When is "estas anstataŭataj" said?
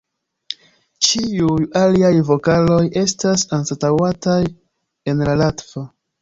3.03-4.39